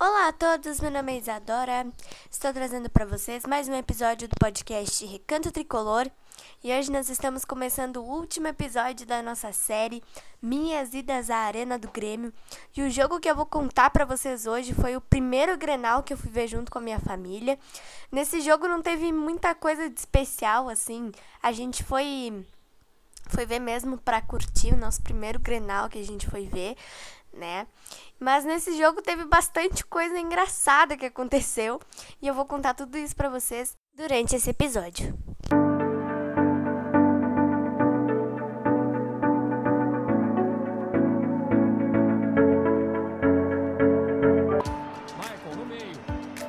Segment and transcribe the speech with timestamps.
[0.00, 1.84] Olá a todos, meu nome é Isadora.
[2.30, 6.08] Estou trazendo para vocês mais um episódio do podcast Recanto Tricolor.
[6.62, 10.00] E hoje nós estamos começando o último episódio da nossa série
[10.40, 12.32] Minhas Idas à Arena do Grêmio.
[12.76, 16.12] E o jogo que eu vou contar para vocês hoje foi o primeiro Grenal que
[16.12, 17.58] eu fui ver junto com a minha família.
[18.12, 21.10] Nesse jogo não teve muita coisa de especial assim.
[21.42, 22.46] A gente foi
[23.26, 26.76] foi ver mesmo para curtir o nosso primeiro Grenal que a gente foi ver
[27.32, 27.66] né?
[28.18, 31.80] Mas nesse jogo teve bastante coisa engraçada que aconteceu
[32.20, 35.16] e eu vou contar tudo isso para vocês durante esse episódio.
[45.16, 45.98] Michael no meio.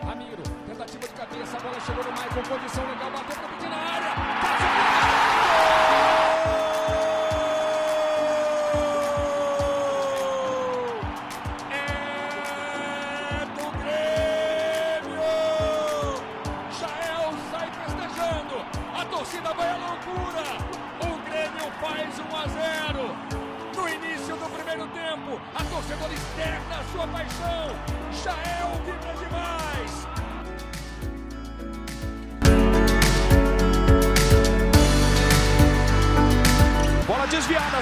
[0.03, 3.08] Ramiro, tentativa de cabeça, a bola chegou no Michael, condição legal,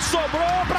[0.07, 0.76] sobrou pra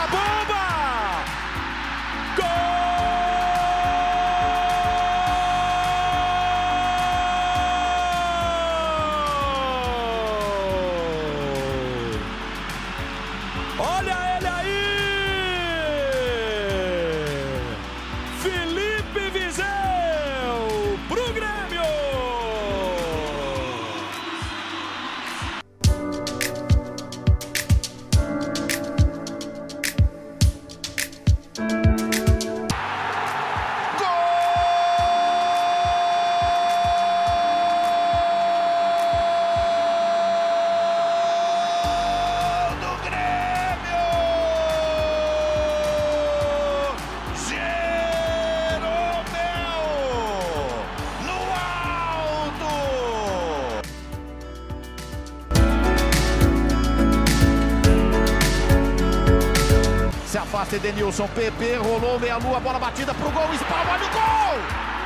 [60.77, 64.11] Edenilson, PP, rolou meia-lua, bola batida pro gol, espalma, olha o!
[64.11, 64.98] Gol!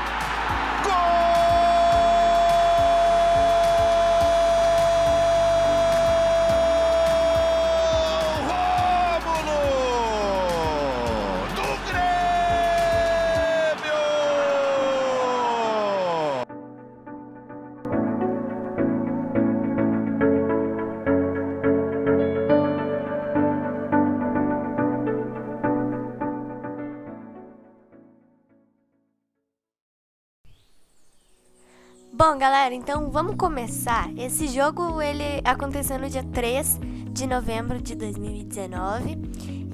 [32.24, 34.08] Bom, galera, então vamos começar.
[34.16, 36.78] Esse jogo ele aconteceu no dia 3
[37.10, 39.18] de novembro de 2019.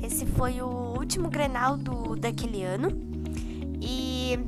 [0.02, 2.88] Esse foi o último Grenal do daquele ano.
[3.82, 4.38] E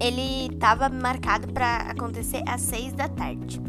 [0.00, 3.60] ele estava marcado para acontecer às 6 da tarde.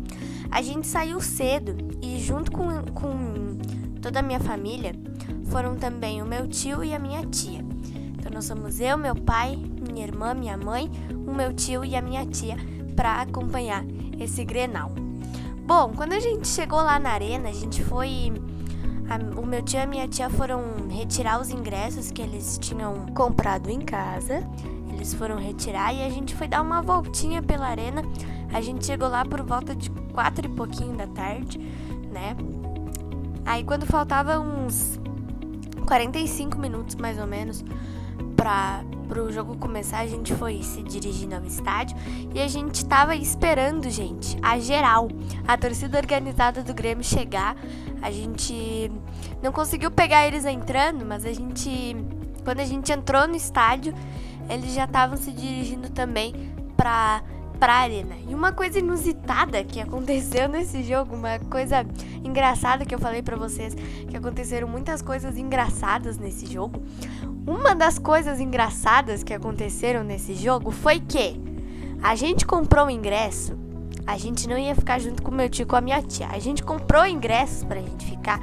[0.49, 3.57] A gente saiu cedo e junto com, com
[4.01, 4.95] toda a minha família
[5.51, 7.59] foram também o meu tio e a minha tia.
[8.17, 10.89] Então nós somos eu, meu pai, minha irmã, minha mãe,
[11.27, 12.55] o meu tio e a minha tia
[12.97, 13.85] para acompanhar
[14.19, 14.91] esse Grenal.
[15.65, 18.33] Bom, quando a gente chegou lá na arena, a gente foi
[19.07, 23.05] a- o meu tio e a minha tia foram retirar os ingressos que eles tinham
[23.13, 24.43] comprado em casa.
[24.91, 28.01] Eles foram retirar e a gente foi dar uma voltinha pela arena.
[28.51, 31.59] A gente chegou lá por volta de quatro e pouquinho da tarde,
[32.11, 32.35] né?
[33.45, 34.99] Aí quando faltava uns
[35.85, 37.63] 45 minutos mais ou menos
[38.35, 38.83] para
[39.15, 41.95] o jogo começar, a gente foi se dirigindo ao estádio
[42.33, 45.07] e a gente tava esperando, gente, a geral,
[45.47, 47.55] a torcida organizada do Grêmio chegar.
[48.01, 48.91] A gente
[49.41, 51.95] não conseguiu pegar eles entrando, mas a gente
[52.47, 53.93] quando a gente entrou no estádio,
[54.49, 56.33] eles já estavam se dirigindo também
[56.77, 57.21] para
[57.57, 58.15] pra arena.
[58.27, 61.85] E uma coisa inusitada que aconteceu nesse jogo, uma coisa
[62.23, 63.75] engraçada que eu falei pra vocês,
[64.09, 66.81] que aconteceram muitas coisas engraçadas nesse jogo.
[67.45, 71.39] Uma das coisas engraçadas que aconteceram nesse jogo foi que
[72.01, 73.57] a gente comprou o ingresso,
[74.05, 76.27] a gente não ia ficar junto com meu tio com a minha tia.
[76.27, 78.39] A gente comprou ingressos pra gente ficar,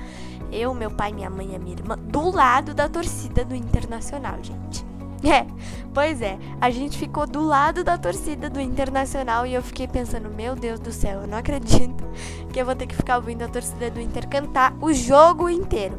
[0.52, 4.84] eu, meu pai, minha mãe e minha irmã, do lado da torcida do Internacional, gente.
[5.35, 5.47] É,
[5.94, 10.29] pois é, a gente ficou do lado da torcida do Internacional e eu fiquei pensando,
[10.29, 12.05] meu Deus do céu, eu não acredito
[12.53, 15.99] que eu vou ter que ficar ouvindo a torcida do Inter cantar o jogo inteiro.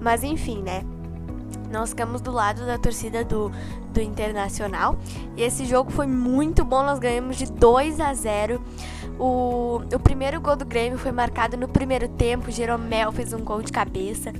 [0.00, 0.82] Mas enfim, né?
[1.70, 3.50] Nós ficamos do lado da torcida do,
[3.92, 4.98] do Internacional.
[5.36, 8.60] E esse jogo foi muito bom, nós ganhamos de 2 a 0.
[9.18, 12.50] O, o primeiro gol do Grêmio foi marcado no primeiro tempo.
[12.50, 14.32] Jeromel fez um gol de cabeça.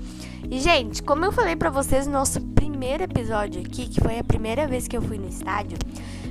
[0.50, 2.40] E, gente, como eu falei para vocês no nosso
[2.80, 5.76] primeiro episódio aqui, que foi a primeira vez que eu fui no estádio,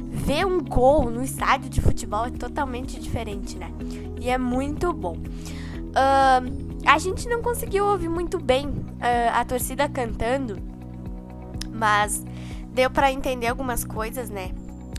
[0.10, 3.72] ver um gol no estádio de futebol é totalmente diferente, né?
[4.20, 5.14] E é muito bom.
[5.16, 10.58] Uh, a gente não conseguiu ouvir muito bem uh, a torcida cantando,
[11.72, 12.26] mas
[12.74, 14.52] deu para entender algumas coisas, né?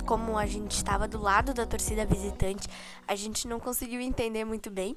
[0.06, 2.68] Como a gente estava do lado da torcida visitante,
[3.08, 4.94] a gente não conseguiu entender muito bem,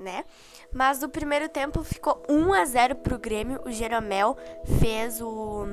[0.00, 0.24] né?
[0.72, 3.60] Mas no primeiro tempo ficou 1 a 0 pro Grêmio.
[3.64, 4.36] O Jeromel
[4.80, 5.66] fez o,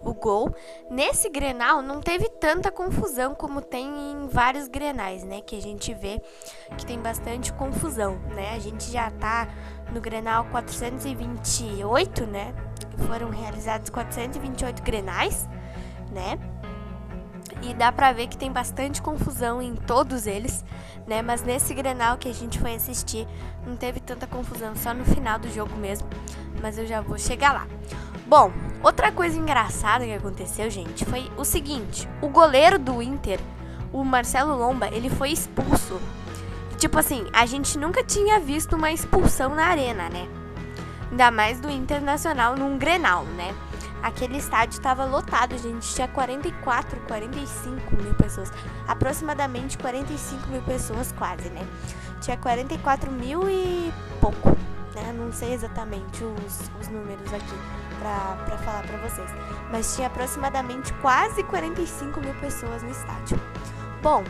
[0.00, 0.54] o gol.
[0.90, 5.40] Nesse Grenal não teve tanta confusão como tem em vários Grenais, né?
[5.40, 6.20] Que a gente vê
[6.76, 8.54] que tem bastante confusão, né?
[8.54, 9.48] A gente já tá
[9.92, 12.54] no Grenal 428, né?
[13.06, 15.46] Foram realizados 428 Grenais,
[16.10, 16.38] né?
[17.62, 20.64] E dá pra ver que tem bastante confusão em todos eles,
[21.06, 21.22] né?
[21.22, 23.26] Mas nesse Grenal que a gente foi assistir,
[23.66, 26.08] não teve tanta confusão, só no final do jogo mesmo.
[26.60, 27.66] Mas eu já vou chegar lá.
[28.26, 28.50] Bom,
[28.82, 33.38] outra coisa engraçada que aconteceu, gente, foi o seguinte: o goleiro do Inter,
[33.92, 36.00] o Marcelo Lomba, ele foi expulso.
[36.78, 40.26] Tipo assim, a gente nunca tinha visto uma expulsão na arena, né?
[41.10, 43.54] Ainda mais do Internacional num Grenal, né?
[44.02, 45.94] Aquele estádio estava lotado, gente.
[45.94, 48.52] Tinha 44, 45 mil pessoas.
[48.88, 51.64] Aproximadamente 45 mil pessoas, quase, né?
[52.20, 54.50] Tinha 44 mil e pouco,
[54.94, 55.12] né?
[55.16, 57.54] Não sei exatamente os, os números aqui
[58.00, 59.30] pra, pra falar pra vocês.
[59.70, 63.40] Mas tinha aproximadamente quase 45 mil pessoas no estádio.
[64.02, 64.24] Bom,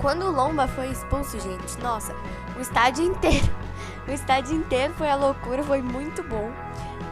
[0.00, 2.12] quando o Lomba foi expulso, gente, nossa,
[2.56, 3.46] o estádio inteiro.
[4.06, 6.48] O estádio inteiro foi a loucura, foi muito bom,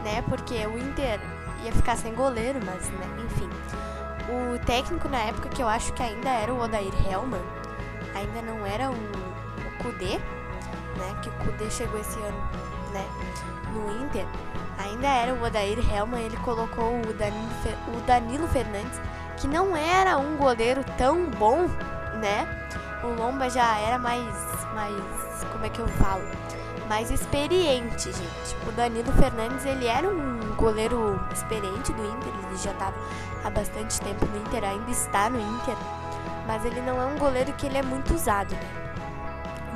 [0.01, 0.21] né?
[0.29, 1.19] Porque o Inter
[1.65, 3.49] ia ficar sem goleiro, mas, né, enfim.
[4.29, 7.41] O técnico na época, que eu acho que ainda era o Odair Helman,
[8.15, 10.17] ainda não era o, o Kudê,
[10.97, 11.15] né?
[11.21, 12.37] Que o Kudê chegou esse ano,
[12.93, 13.05] né?
[13.73, 14.25] No Inter,
[14.77, 17.49] ainda era o Odair Helman, ele colocou o Danilo,
[17.95, 18.99] o Danilo Fernandes,
[19.37, 21.67] que não era um goleiro tão bom,
[22.19, 22.47] né?
[23.03, 24.25] O Lomba já era mais,
[24.73, 26.23] mais, como é que eu falo?
[26.87, 28.55] Mais experiente, gente.
[28.67, 32.95] O Danilo Fernandes, ele era um goleiro experiente do Inter, ele já estava
[33.43, 35.75] há bastante tempo no Inter, ainda está no Inter,
[36.47, 38.85] mas ele não é um goleiro que ele é muito usado, né?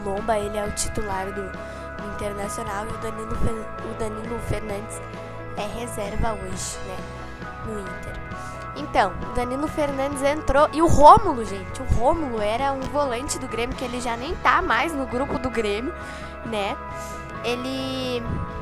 [0.05, 3.35] Lomba, ele é o titular do, do Internacional e o Danilo,
[3.91, 5.01] o Danilo Fernandes
[5.57, 6.97] é reserva hoje, né,
[7.65, 8.19] no Inter.
[8.77, 13.47] Então, o Danilo Fernandes entrou e o Rômulo, gente, o Rômulo era um volante do
[13.47, 15.93] Grêmio que ele já nem tá mais no grupo do Grêmio
[16.45, 16.75] né?
[17.43, 18.21] Ele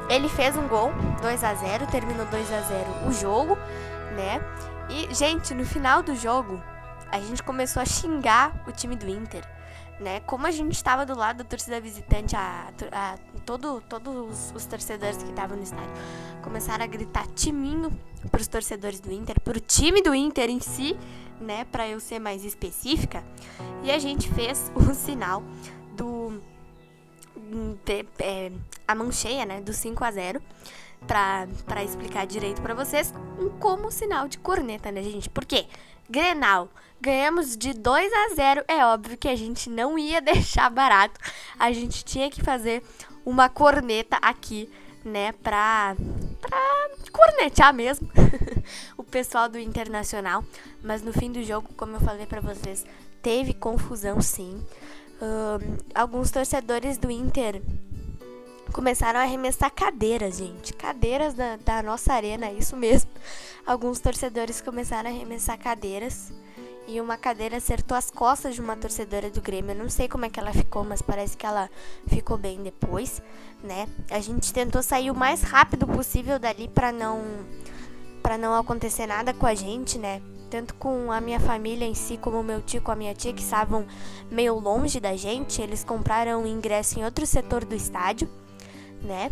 [0.09, 3.57] ele fez um gol, 2 a 0, terminou 2 a 0 o jogo,
[4.15, 4.41] né?
[4.89, 6.61] E gente, no final do jogo,
[7.11, 9.43] a gente começou a xingar o time do Inter,
[9.99, 10.21] né?
[10.21, 15.21] Como a gente estava do lado da torcida visitante, a, a todo, todos os torcedores
[15.21, 15.91] que estavam no estádio
[16.41, 17.91] começaram a gritar timinho
[18.31, 20.97] para os torcedores do Inter, para o time do Inter em si,
[21.41, 21.65] né?
[21.65, 23.23] Para eu ser mais específica,
[23.83, 25.43] e a gente fez o sinal
[25.97, 26.41] do
[28.87, 30.41] a mão cheia, né, do 5 a 0
[31.05, 33.13] para explicar direito para vocês,
[33.59, 35.29] como sinal de corneta, né, gente?
[35.29, 35.67] Por quê?
[36.09, 36.69] Grenal,
[36.99, 41.19] ganhamos de 2 a 0, é óbvio que a gente não ia deixar barato.
[41.59, 42.83] A gente tinha que fazer
[43.25, 44.69] uma corneta aqui,
[45.03, 45.95] né, pra
[46.41, 48.09] pra cornetear mesmo
[48.97, 50.43] o pessoal do Internacional,
[50.83, 52.85] mas no fim do jogo, como eu falei para vocês,
[53.21, 54.61] teve confusão sim
[55.93, 57.61] alguns torcedores do Inter
[58.71, 60.73] começaram a arremessar cadeiras, gente.
[60.73, 63.09] Cadeiras da, da nossa arena, isso mesmo.
[63.65, 66.31] Alguns torcedores começaram a arremessar cadeiras.
[66.87, 69.71] E uma cadeira acertou as costas de uma torcedora do Grêmio.
[69.71, 71.69] Eu não sei como é que ela ficou, mas parece que ela
[72.07, 73.21] ficou bem depois,
[73.61, 73.89] né?
[74.09, 77.21] A gente tentou sair o mais rápido possível dali para não
[78.23, 80.21] para não acontecer nada com a gente, né?
[80.47, 83.41] Tanto com a minha família em si, como meu tio com a minha tia, que
[83.41, 83.85] estavam
[84.31, 85.61] meio longe da gente.
[85.61, 88.29] Eles compraram ingresso em outro setor do estádio,
[89.01, 89.31] né?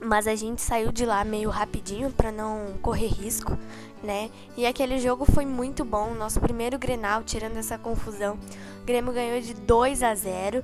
[0.00, 3.56] Mas a gente saiu de lá meio rapidinho para não correr risco,
[4.02, 4.30] né?
[4.56, 8.38] E aquele jogo foi muito bom, nosso primeiro Grenal, tirando essa confusão.
[8.82, 10.62] O Grêmio ganhou de 2 a 0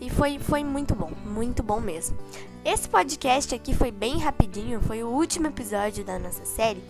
[0.00, 2.16] e foi, foi muito bom, muito bom mesmo.
[2.64, 6.82] Esse podcast aqui foi bem rapidinho, foi o último episódio da nossa série.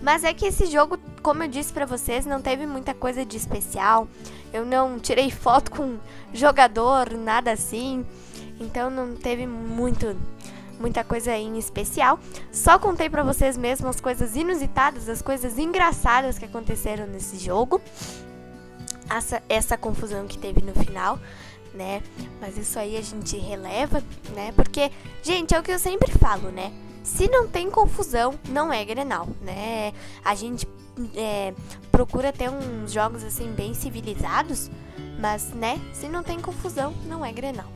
[0.00, 3.36] Mas é que esse jogo, como eu disse para vocês, não teve muita coisa de
[3.36, 4.08] especial.
[4.52, 5.98] Eu não tirei foto com
[6.32, 8.04] jogador, nada assim.
[8.58, 10.16] Então não teve muito
[10.78, 12.18] muita coisa em especial.
[12.50, 17.80] Só contei para vocês mesmo as coisas inusitadas, as coisas engraçadas que aconteceram nesse jogo.
[19.08, 21.18] Essa, essa confusão que teve no final,
[21.74, 22.02] né?
[22.40, 24.02] Mas isso aí a gente releva,
[24.34, 24.52] né?
[24.56, 24.90] Porque,
[25.22, 26.72] gente, é o que eu sempre falo, né?
[27.02, 29.92] Se não tem confusão, não é Grenal, né?
[30.24, 30.66] A gente
[31.14, 31.54] é,
[31.90, 34.70] procura ter uns jogos assim bem civilizados,
[35.18, 35.80] mas, né?
[35.92, 37.66] Se não tem confusão, não é Grenal.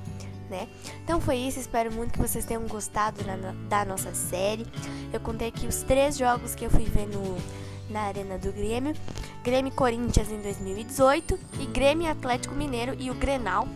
[0.51, 0.69] Né?
[1.03, 4.67] Então foi isso, espero muito que vocês tenham gostado na, da nossa série.
[5.13, 7.37] Eu contei aqui os três jogos que eu fui ver no,
[7.89, 8.95] na Arena do Grêmio:
[9.43, 13.67] Grêmio Corinthians em 2018 e Grêmio Atlético Mineiro e o Grenal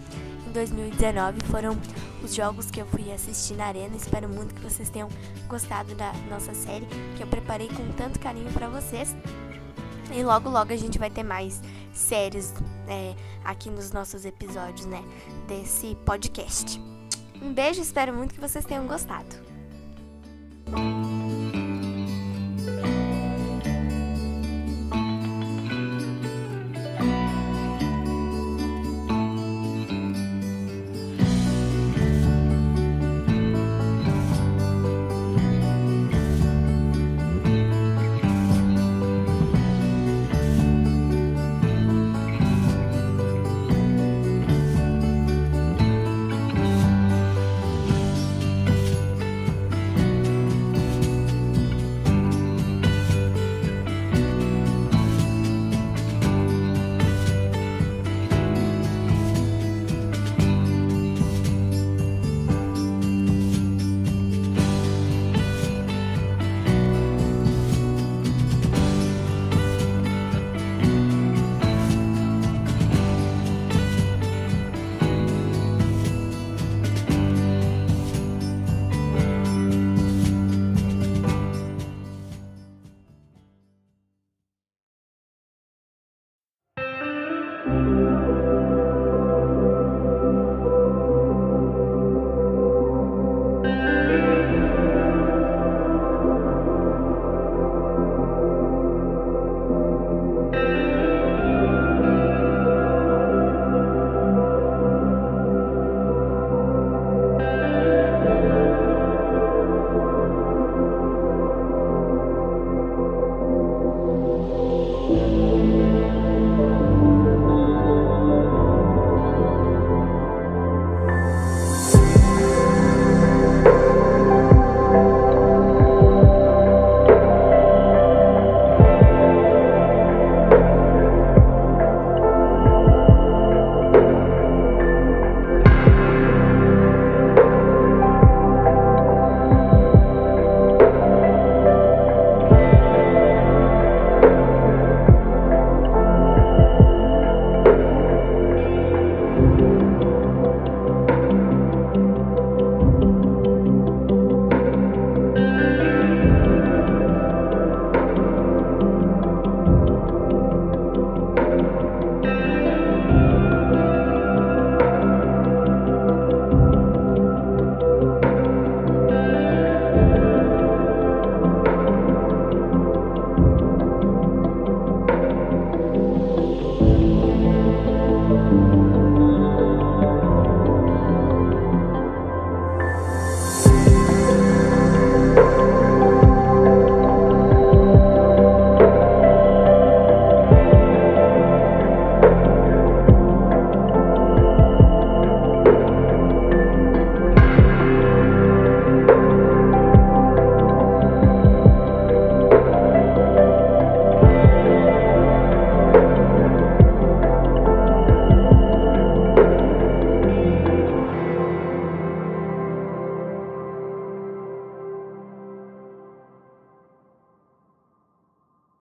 [0.49, 1.79] em 2019 foram
[2.23, 3.95] os jogos que eu fui assistir na arena.
[3.95, 5.09] Espero muito que vocês tenham
[5.47, 6.87] gostado da nossa série,
[7.17, 9.15] que eu preparei com tanto carinho para vocês.
[10.11, 11.61] E logo, logo a gente vai ter mais
[11.93, 12.55] séries
[12.89, 13.15] é,
[13.45, 15.05] aqui nos nossos episódios, né?
[15.47, 16.81] Desse podcast.
[17.43, 19.48] Um beijo, espero muito que vocês tenham gostado.